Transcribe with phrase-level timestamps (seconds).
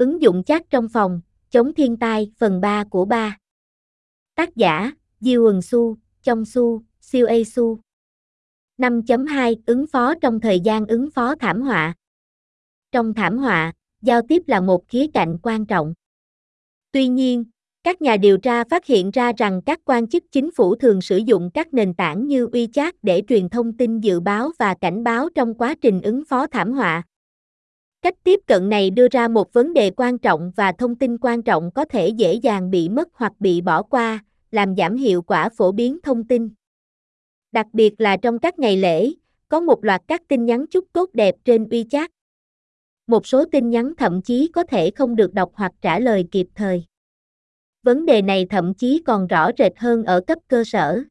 [0.00, 1.20] Ứng dụng chat trong phòng,
[1.50, 3.38] chống thiên tai, phần 3 của 3.
[4.34, 7.78] Tác giả, Diêu hường Su, Trong Su, Siêu A Su.
[8.78, 11.94] 5.2 Ứng phó trong thời gian ứng phó thảm họa.
[12.92, 15.94] Trong thảm họa, giao tiếp là một khía cạnh quan trọng.
[16.92, 17.44] Tuy nhiên,
[17.84, 21.16] các nhà điều tra phát hiện ra rằng các quan chức chính phủ thường sử
[21.16, 25.28] dụng các nền tảng như WeChat để truyền thông tin dự báo và cảnh báo
[25.34, 27.02] trong quá trình ứng phó thảm họa.
[28.02, 31.42] Cách tiếp cận này đưa ra một vấn đề quan trọng và thông tin quan
[31.42, 35.48] trọng có thể dễ dàng bị mất hoặc bị bỏ qua, làm giảm hiệu quả
[35.48, 36.50] phổ biến thông tin.
[37.52, 39.12] Đặc biệt là trong các ngày lễ,
[39.48, 42.08] có một loạt các tin nhắn chúc tốt đẹp trên WeChat.
[43.06, 46.46] Một số tin nhắn thậm chí có thể không được đọc hoặc trả lời kịp
[46.54, 46.84] thời.
[47.82, 51.02] Vấn đề này thậm chí còn rõ rệt hơn ở cấp cơ sở.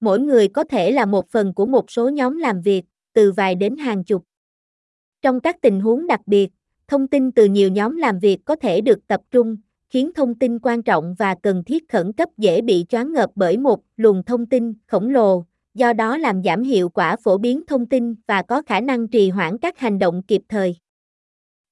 [0.00, 3.54] Mỗi người có thể là một phần của một số nhóm làm việc, từ vài
[3.54, 4.24] đến hàng chục.
[5.22, 6.50] Trong các tình huống đặc biệt,
[6.88, 9.56] thông tin từ nhiều nhóm làm việc có thể được tập trung,
[9.90, 13.58] khiến thông tin quan trọng và cần thiết khẩn cấp dễ bị choáng ngợp bởi
[13.58, 17.86] một luồng thông tin khổng lồ, do đó làm giảm hiệu quả phổ biến thông
[17.86, 20.76] tin và có khả năng trì hoãn các hành động kịp thời.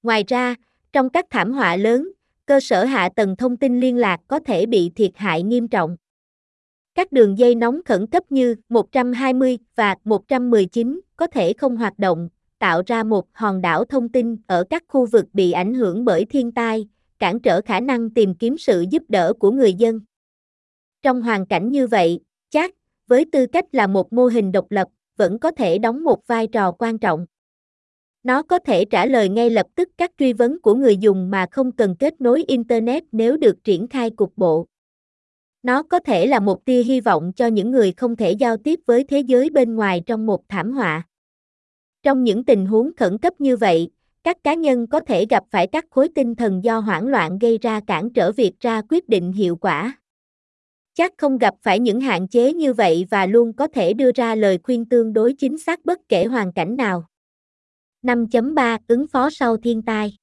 [0.02, 0.54] Ngoài ra,
[0.92, 2.12] trong các thảm họa lớn,
[2.46, 5.96] cơ sở hạ tầng thông tin liên lạc có thể bị thiệt hại nghiêm trọng.
[6.94, 12.28] Các đường dây nóng khẩn cấp như 120 và 119 có thể không hoạt động,
[12.64, 16.24] tạo ra một hòn đảo thông tin ở các khu vực bị ảnh hưởng bởi
[16.24, 20.00] thiên tai, cản trở khả năng tìm kiếm sự giúp đỡ của người dân.
[21.02, 22.20] Trong hoàn cảnh như vậy,
[22.50, 22.70] chat,
[23.06, 26.46] với tư cách là một mô hình độc lập, vẫn có thể đóng một vai
[26.46, 27.26] trò quan trọng.
[28.22, 31.46] Nó có thể trả lời ngay lập tức các truy vấn của người dùng mà
[31.50, 34.66] không cần kết nối Internet nếu được triển khai cục bộ.
[35.62, 38.80] Nó có thể là một tia hy vọng cho những người không thể giao tiếp
[38.86, 41.06] với thế giới bên ngoài trong một thảm họa.
[42.04, 43.90] Trong những tình huống khẩn cấp như vậy,
[44.22, 47.58] các cá nhân có thể gặp phải các khối tinh thần do hoảng loạn gây
[47.58, 49.98] ra cản trở việc ra quyết định hiệu quả.
[50.94, 54.34] Chắc không gặp phải những hạn chế như vậy và luôn có thể đưa ra
[54.34, 57.04] lời khuyên tương đối chính xác bất kể hoàn cảnh nào.
[58.02, 60.16] 5.3 Ứng phó sau thiên tai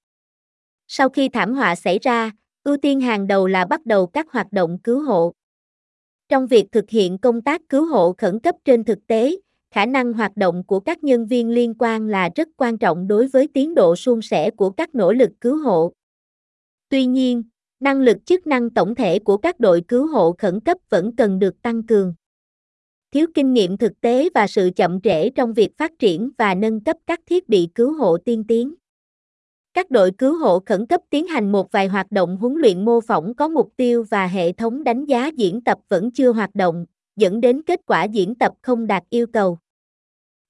[0.88, 2.31] Sau khi thảm họa xảy ra,
[2.63, 5.34] ưu tiên hàng đầu là bắt đầu các hoạt động cứu hộ.
[6.30, 9.36] Trong việc thực hiện công tác cứu hộ khẩn cấp trên thực tế,
[9.72, 13.28] khả năng hoạt động của các nhân viên liên quan là rất quan trọng đối
[13.28, 15.92] với tiến độ suôn sẻ của các nỗ lực cứu hộ.
[16.90, 17.44] Tuy nhiên,
[17.80, 21.40] năng lực chức năng tổng thể của các đội cứu hộ khẩn cấp vẫn cần
[21.40, 22.14] được tăng cường.
[23.12, 26.80] Thiếu kinh nghiệm thực tế và sự chậm trễ trong việc phát triển và nâng
[26.84, 28.74] cấp các thiết bị cứu hộ tiên tiến.
[29.74, 33.02] Các đội cứu hộ khẩn cấp tiến hành một vài hoạt động huấn luyện mô
[33.02, 36.86] phỏng có mục tiêu và hệ thống đánh giá diễn tập vẫn chưa hoạt động,
[37.22, 39.58] dẫn đến kết quả diễn tập không đạt yêu cầu.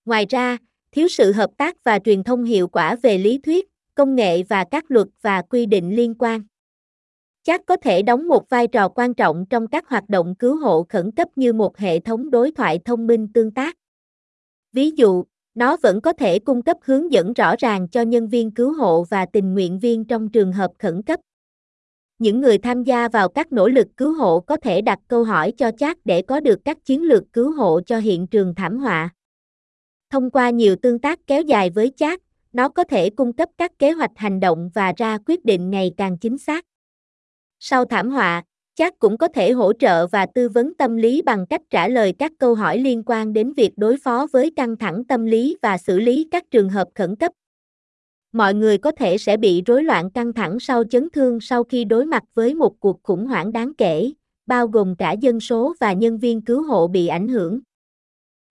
[0.06, 0.58] Ngoài ra,
[0.92, 4.64] thiếu sự hợp tác và truyền thông hiệu quả về lý thuyết, công nghệ và
[4.72, 6.42] các luật và quy định liên quan.
[7.44, 10.86] Chắc có thể đóng một vai trò quan trọng trong các hoạt động cứu hộ
[10.90, 13.78] khẩn cấp như một hệ thống đối thoại thông minh tương tác.
[14.74, 15.24] Ví dụ,
[15.56, 19.04] nó vẫn có thể cung cấp hướng dẫn rõ ràng cho nhân viên cứu hộ
[19.04, 21.20] và tình nguyện viên trong trường hợp khẩn cấp
[22.22, 25.54] những người tham gia vào các nỗ lực cứu hộ có thể đặt câu hỏi
[25.58, 29.09] cho chat để có được các chiến lược cứu hộ cho hiện trường thảm họa.
[30.09, 32.20] Thông qua nhiều tương tác kéo dài với chat,
[32.54, 35.92] nó có thể cung cấp các kế hoạch hành động và ra quyết định ngày
[35.98, 36.66] càng chính xác.
[37.60, 38.44] Sau thảm họa,
[38.76, 42.14] chat cũng có thể hỗ trợ và tư vấn tâm lý bằng cách trả lời
[42.20, 45.78] các câu hỏi liên quan đến việc đối phó với căng thẳng tâm lý và
[45.78, 47.31] xử lý các trường hợp khẩn cấp
[48.31, 51.86] mọi người có thể sẽ bị rối loạn căng thẳng sau chấn thương sau khi
[51.86, 54.12] đối mặt với một cuộc khủng hoảng đáng kể,
[54.46, 57.59] bao gồm cả dân số và nhân viên cứu hộ bị ảnh hưởng.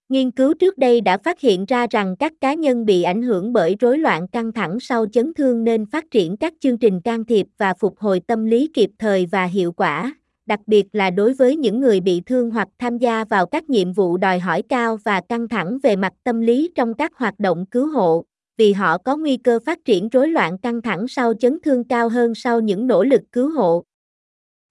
[0.08, 3.52] Nghiên cứu trước đây đã phát hiện ra rằng các cá nhân bị ảnh hưởng
[3.52, 7.24] bởi rối loạn căng thẳng sau chấn thương nên phát triển các chương trình can
[7.24, 10.14] thiệp và phục hồi tâm lý kịp thời và hiệu quả,
[10.46, 13.92] đặc biệt là đối với những người bị thương hoặc tham gia vào các nhiệm
[13.92, 17.66] vụ đòi hỏi cao và căng thẳng về mặt tâm lý trong các hoạt động
[17.66, 18.24] cứu hộ
[18.60, 22.08] vì họ có nguy cơ phát triển rối loạn căng thẳng sau chấn thương cao
[22.08, 23.84] hơn sau những nỗ lực cứu hộ.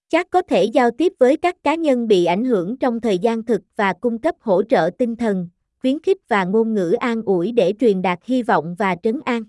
[0.08, 3.44] Chắc có thể giao tiếp với các cá nhân bị ảnh hưởng trong thời gian
[3.44, 5.48] thực và cung cấp hỗ trợ tinh thần,
[5.80, 9.42] khuyến khích và ngôn ngữ an ủi để truyền đạt hy vọng và trấn an.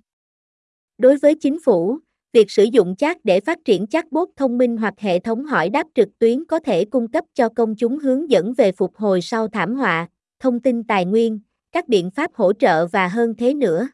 [0.97, 1.97] Đối với chính phủ,
[2.33, 5.87] việc sử dụng chat để phát triển chatbot thông minh hoặc hệ thống hỏi đáp
[5.95, 9.47] trực tuyến có thể cung cấp cho công chúng hướng dẫn về phục hồi sau
[9.47, 10.07] thảm họa,
[10.39, 11.39] thông tin tài nguyên,
[11.71, 13.87] các biện pháp hỗ trợ và hơn thế nữa.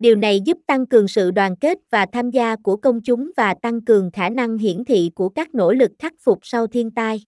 [0.00, 3.54] Điều này giúp tăng cường sự đoàn kết và tham gia của công chúng và
[3.54, 7.24] tăng cường khả năng hiển thị của các nỗ lực khắc phục sau thiên tai.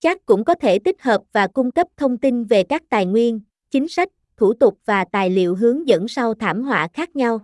[0.00, 3.40] Chat cũng có thể tích hợp và cung cấp thông tin về các tài nguyên,
[3.70, 7.40] chính sách, thủ tục và tài liệu hướng dẫn sau thảm họa khác nhau.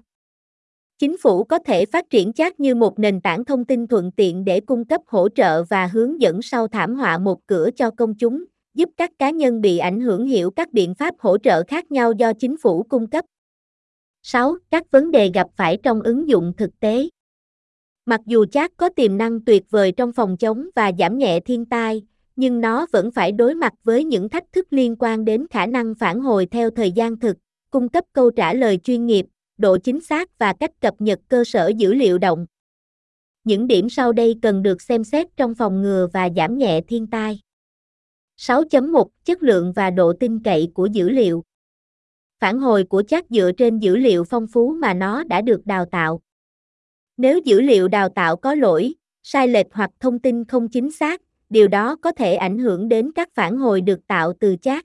[0.99, 4.45] Chính phủ có thể phát triển chat như một nền tảng thông tin thuận tiện
[4.45, 8.15] để cung cấp hỗ trợ và hướng dẫn sau thảm họa một cửa cho công
[8.15, 8.45] chúng,
[8.75, 12.13] giúp các cá nhân bị ảnh hưởng hiểu các biện pháp hỗ trợ khác nhau
[12.13, 13.25] do chính phủ cung cấp.
[14.29, 14.57] 6.
[14.71, 17.09] Các vấn đề gặp phải trong ứng dụng thực tế.
[18.07, 21.65] Mặc dù chat có tiềm năng tuyệt vời trong phòng chống và giảm nhẹ thiên
[21.65, 22.03] tai,
[22.37, 25.95] nhưng nó vẫn phải đối mặt với những thách thức liên quan đến khả năng
[25.95, 27.37] phản hồi theo thời gian thực,
[27.71, 29.27] cung cấp câu trả lời chuyên nghiệp,
[29.59, 32.47] độ chính xác và cách cập nhật cơ sở dữ liệu động.
[33.45, 37.07] Những điểm sau đây cần được xem xét trong phòng ngừa và giảm nhẹ thiên
[37.07, 37.41] tai.
[38.39, 41.45] 6.1 Chất lượng và độ tin cậy của dữ liệu
[42.41, 45.85] Phản hồi của chat dựa trên dữ liệu phong phú mà nó đã được đào
[45.85, 46.21] tạo.
[47.17, 51.23] Nếu dữ liệu đào tạo có lỗi, sai lệch hoặc thông tin không chính xác,
[51.49, 54.85] điều đó có thể ảnh hưởng đến các phản hồi được tạo từ chat.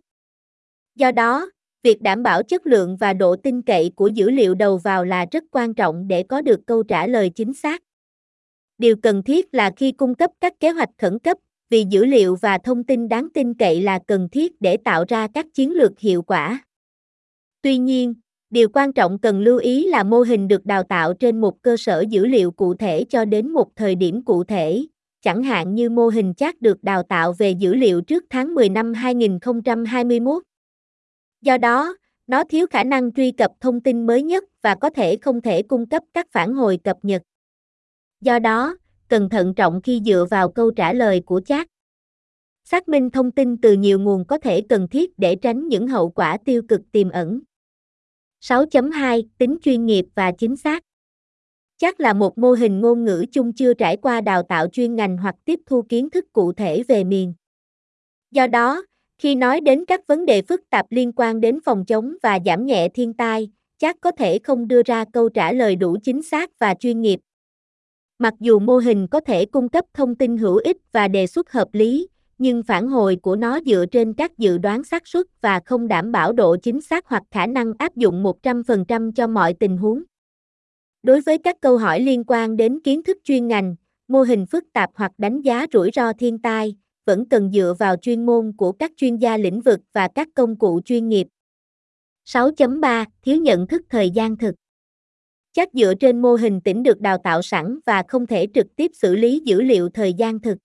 [0.95, 1.50] Do đó,
[1.83, 5.25] việc đảm bảo chất lượng và độ tin cậy của dữ liệu đầu vào là
[5.31, 7.81] rất quan trọng để có được câu trả lời chính xác.
[8.77, 11.38] Điều cần thiết là khi cung cấp các kế hoạch khẩn cấp,
[11.69, 15.27] vì dữ liệu và thông tin đáng tin cậy là cần thiết để tạo ra
[15.33, 16.63] các chiến lược hiệu quả.
[17.61, 18.13] Tuy nhiên,
[18.49, 21.77] điều quan trọng cần lưu ý là mô hình được đào tạo trên một cơ
[21.77, 24.85] sở dữ liệu cụ thể cho đến một thời điểm cụ thể,
[25.21, 28.69] chẳng hạn như mô hình chat được đào tạo về dữ liệu trước tháng 10
[28.69, 30.43] năm 2021.
[31.41, 31.95] Do đó,
[32.27, 35.61] nó thiếu khả năng truy cập thông tin mới nhất và có thể không thể
[35.61, 37.21] cung cấp các phản hồi cập nhật.
[38.21, 38.77] Do đó,
[39.07, 41.67] cần thận trọng khi dựa vào câu trả lời của chat.
[42.63, 46.09] Xác minh thông tin từ nhiều nguồn có thể cần thiết để tránh những hậu
[46.09, 47.39] quả tiêu cực tiềm ẩn.
[48.41, 50.83] 6.2 Tính chuyên nghiệp và chính xác
[51.77, 55.17] Chắc là một mô hình ngôn ngữ chung chưa trải qua đào tạo chuyên ngành
[55.17, 57.33] hoặc tiếp thu kiến thức cụ thể về miền.
[58.31, 58.83] Do đó,
[59.17, 62.65] khi nói đến các vấn đề phức tạp liên quan đến phòng chống và giảm
[62.65, 66.59] nhẹ thiên tai, chắc có thể không đưa ra câu trả lời đủ chính xác
[66.59, 67.19] và chuyên nghiệp.
[68.19, 71.51] Mặc dù mô hình có thể cung cấp thông tin hữu ích và đề xuất
[71.51, 72.07] hợp lý,
[72.41, 76.11] nhưng phản hồi của nó dựa trên các dự đoán xác suất và không đảm
[76.11, 80.03] bảo độ chính xác hoặc khả năng áp dụng 100% cho mọi tình huống.
[81.03, 83.75] Đối với các câu hỏi liên quan đến kiến thức chuyên ngành,
[84.07, 87.95] mô hình phức tạp hoặc đánh giá rủi ro thiên tai, vẫn cần dựa vào
[87.95, 91.27] chuyên môn của các chuyên gia lĩnh vực và các công cụ chuyên nghiệp.
[92.25, 94.55] 6.3 Thiếu nhận thức thời gian thực
[95.51, 98.91] Chắc dựa trên mô hình tỉnh được đào tạo sẵn và không thể trực tiếp
[98.94, 100.57] xử lý dữ liệu thời gian thực.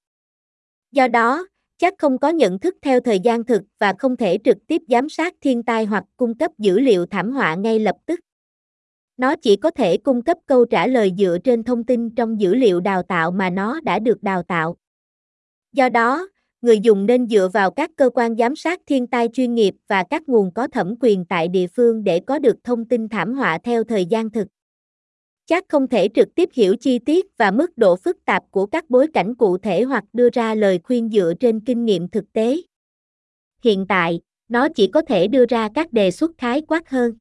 [0.92, 1.46] Do đó,
[1.78, 5.08] chắc không có nhận thức theo thời gian thực và không thể trực tiếp giám
[5.08, 8.20] sát thiên tai hoặc cung cấp dữ liệu thảm họa ngay lập tức.
[9.16, 12.54] Nó chỉ có thể cung cấp câu trả lời dựa trên thông tin trong dữ
[12.54, 14.76] liệu đào tạo mà nó đã được đào tạo.
[15.72, 16.28] Do đó,
[16.62, 20.04] người dùng nên dựa vào các cơ quan giám sát thiên tai chuyên nghiệp và
[20.10, 23.58] các nguồn có thẩm quyền tại địa phương để có được thông tin thảm họa
[23.64, 24.48] theo thời gian thực.
[25.46, 28.90] Chắc không thể trực tiếp hiểu chi tiết và mức độ phức tạp của các
[28.90, 32.56] bối cảnh cụ thể hoặc đưa ra lời khuyên dựa trên kinh nghiệm thực tế.
[33.62, 37.14] Hiện tại, nó chỉ có thể đưa ra các đề xuất khái quát hơn.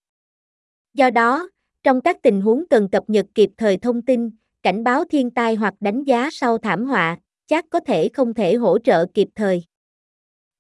[0.93, 1.49] Do đó,
[1.83, 4.29] trong các tình huống cần cập nhật kịp thời thông tin,
[4.63, 7.17] cảnh báo thiên tai hoặc đánh giá sau thảm họa,
[7.47, 9.63] chắc có thể không thể hỗ trợ kịp thời.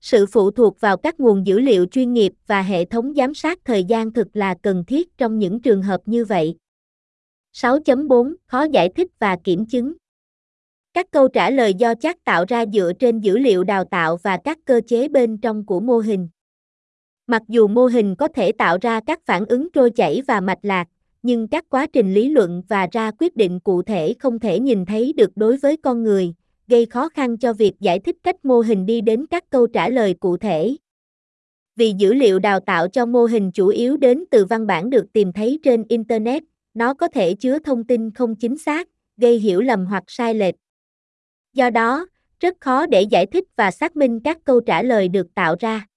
[0.01, 3.59] Sự phụ thuộc vào các nguồn dữ liệu chuyên nghiệp và hệ thống giám sát
[3.65, 6.55] thời gian thực là cần thiết trong những trường hợp như vậy.
[7.55, 9.93] 6.4 Khó giải thích và kiểm chứng
[10.93, 14.37] Các câu trả lời do chắc tạo ra dựa trên dữ liệu đào tạo và
[14.43, 16.27] các cơ chế bên trong của mô hình.
[17.27, 20.59] Mặc dù mô hình có thể tạo ra các phản ứng trôi chảy và mạch
[20.61, 20.87] lạc,
[21.23, 24.85] nhưng các quá trình lý luận và ra quyết định cụ thể không thể nhìn
[24.85, 26.33] thấy được đối với con người,
[26.67, 29.89] gây khó khăn cho việc giải thích cách mô hình đi đến các câu trả
[29.89, 30.75] lời cụ thể.
[31.75, 35.05] Vì dữ liệu đào tạo cho mô hình chủ yếu đến từ văn bản được
[35.13, 36.43] tìm thấy trên Internet,
[36.75, 40.55] nó có thể chứa thông tin không chính xác, gây hiểu lầm hoặc sai lệch.
[41.53, 42.07] Do đó,
[42.39, 45.87] rất khó để giải thích và xác minh các câu trả lời được tạo ra.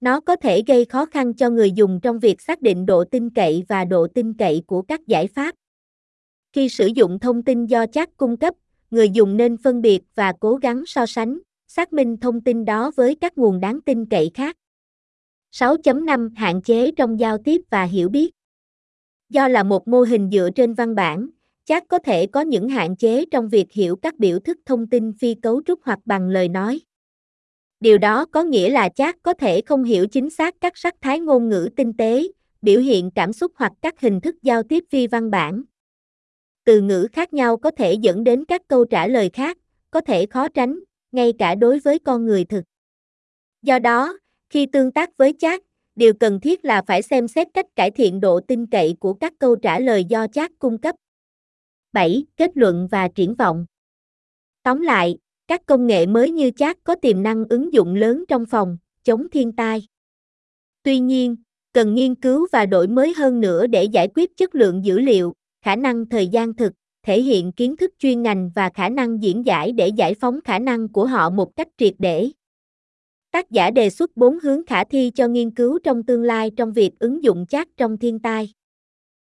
[0.00, 3.30] Nó có thể gây khó khăn cho người dùng trong việc xác định độ tin
[3.30, 5.54] cậy và độ tin cậy của các giải pháp.
[6.52, 8.54] Khi sử dụng thông tin do chat cung cấp,
[8.90, 12.90] người dùng nên phân biệt và cố gắng so sánh, xác minh thông tin đó
[12.96, 14.56] với các nguồn đáng tin cậy khác.
[15.52, 18.30] 6.5 Hạn chế trong giao tiếp và hiểu biết
[19.32, 21.28] Do là một mô hình dựa trên văn bản,
[21.64, 25.12] chat có thể có những hạn chế trong việc hiểu các biểu thức thông tin
[25.12, 26.80] phi cấu trúc hoặc bằng lời nói.
[27.80, 31.20] Điều đó có nghĩa là chat có thể không hiểu chính xác các sắc thái
[31.20, 32.28] ngôn ngữ tinh tế,
[32.62, 35.62] biểu hiện cảm xúc hoặc các hình thức giao tiếp phi văn bản.
[36.64, 39.58] Từ ngữ khác nhau có thể dẫn đến các câu trả lời khác,
[39.90, 40.78] có thể khó tránh,
[41.12, 42.64] ngay cả đối với con người thực.
[43.62, 44.18] Do đó,
[44.50, 45.62] khi tương tác với chat,
[45.96, 49.32] điều cần thiết là phải xem xét cách cải thiện độ tin cậy của các
[49.38, 50.94] câu trả lời do chat cung cấp.
[51.92, 52.24] 7.
[52.36, 53.66] Kết luận và triển vọng.
[54.62, 55.18] Tóm lại,
[55.48, 59.26] các công nghệ mới như chat có tiềm năng ứng dụng lớn trong phòng chống
[59.30, 59.86] thiên tai.
[60.82, 61.36] Tuy nhiên,
[61.72, 65.32] cần nghiên cứu và đổi mới hơn nữa để giải quyết chất lượng dữ liệu,
[65.64, 66.72] khả năng thời gian thực,
[67.02, 70.58] thể hiện kiến thức chuyên ngành và khả năng diễn giải để giải phóng khả
[70.58, 72.30] năng của họ một cách triệt để.
[73.32, 76.72] Tác giả đề xuất 4 hướng khả thi cho nghiên cứu trong tương lai trong
[76.72, 78.52] việc ứng dụng chat trong thiên tai.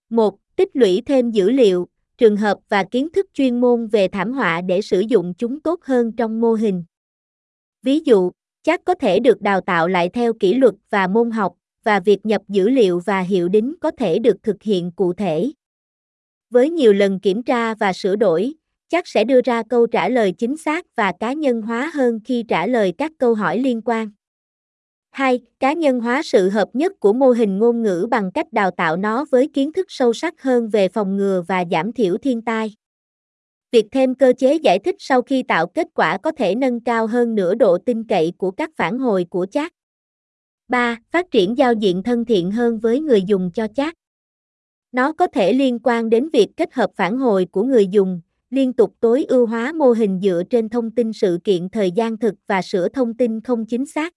[0.09, 0.37] 1.
[0.55, 4.61] Tích lũy thêm dữ liệu, trường hợp và kiến thức chuyên môn về thảm họa
[4.61, 6.83] để sử dụng chúng tốt hơn trong mô hình.
[7.83, 8.31] Ví dụ,
[8.63, 12.25] chat có thể được đào tạo lại theo kỷ luật và môn học, và việc
[12.25, 15.51] nhập dữ liệu và hiệu đính có thể được thực hiện cụ thể.
[16.49, 18.53] Với nhiều lần kiểm tra và sửa đổi,
[18.93, 22.43] chắc sẽ đưa ra câu trả lời chính xác và cá nhân hóa hơn khi
[22.47, 24.11] trả lời các câu hỏi liên quan.
[25.11, 25.39] 2.
[25.59, 28.97] Cá nhân hóa sự hợp nhất của mô hình ngôn ngữ bằng cách đào tạo
[28.97, 32.75] nó với kiến thức sâu sắc hơn về phòng ngừa và giảm thiểu thiên tai.
[33.71, 37.07] Việc thêm cơ chế giải thích sau khi tạo kết quả có thể nâng cao
[37.07, 39.73] hơn nửa độ tin cậy của các phản hồi của chat.
[40.67, 40.97] 3.
[41.11, 43.93] Phát triển giao diện thân thiện hơn với người dùng cho chat.
[44.91, 48.21] Nó có thể liên quan đến việc kết hợp phản hồi của người dùng,
[48.53, 52.17] liên tục tối ưu hóa mô hình dựa trên thông tin sự kiện thời gian
[52.17, 54.13] thực và sửa thông tin không chính xác.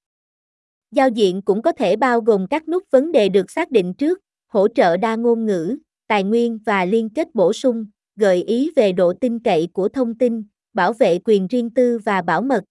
[0.90, 4.18] Giao diện cũng có thể bao gồm các nút vấn đề được xác định trước,
[4.46, 5.76] hỗ trợ đa ngôn ngữ,
[6.08, 10.18] tài nguyên và liên kết bổ sung, gợi ý về độ tin cậy của thông
[10.18, 10.42] tin,
[10.74, 12.64] bảo vệ quyền riêng tư và bảo mật.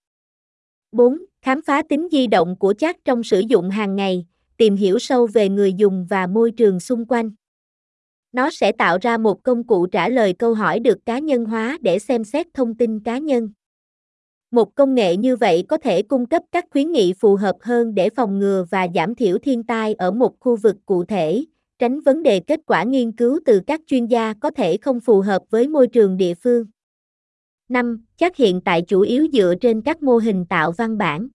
[0.92, 1.18] 4.
[1.42, 4.26] Khám phá tính di động của chat trong sử dụng hàng ngày,
[4.58, 7.32] tìm hiểu sâu về người dùng và môi trường xung quanh.
[8.36, 11.78] Nó sẽ tạo ra một công cụ trả lời câu hỏi được cá nhân hóa
[11.82, 13.50] để xem xét thông tin cá nhân.
[14.52, 17.96] Một công nghệ như vậy có thể cung cấp các khuyến nghị phù hợp hơn
[17.96, 21.46] để phòng ngừa và giảm thiểu thiên tai ở một khu vực cụ thể,
[21.80, 25.22] tránh vấn đề kết quả nghiên cứu từ các chuyên gia có thể không phù
[25.22, 26.66] hợp với môi trường địa phương.
[27.70, 28.06] 5.
[28.18, 31.28] Chắc hiện tại chủ yếu dựa trên các mô hình tạo văn bản.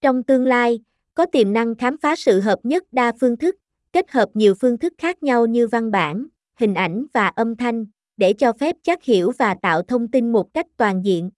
[0.00, 0.80] Trong tương lai,
[1.14, 3.56] có tiềm năng khám phá sự hợp nhất đa phương thức,
[3.92, 6.26] kết hợp nhiều phương thức khác nhau như văn bản,
[6.60, 10.54] hình ảnh và âm thanh, để cho phép chắc hiểu và tạo thông tin một
[10.54, 11.30] cách toàn diện.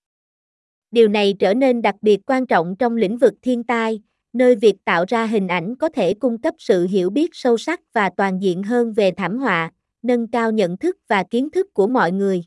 [0.90, 4.02] Điều này trở nên đặc biệt quan trọng trong lĩnh vực thiên tai,
[4.33, 7.80] nơi việc tạo ra hình ảnh có thể cung cấp sự hiểu biết sâu sắc
[7.92, 9.71] và toàn diện hơn về thảm họa,
[10.02, 12.45] nâng cao nhận thức và kiến thức của mọi người.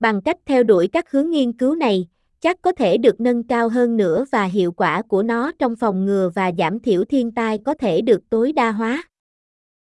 [0.00, 2.08] Bằng cách theo đuổi các hướng nghiên cứu này,
[2.40, 6.04] chắc có thể được nâng cao hơn nữa và hiệu quả của nó trong phòng
[6.04, 9.07] ngừa và giảm thiểu thiên tai có thể được tối đa hóa.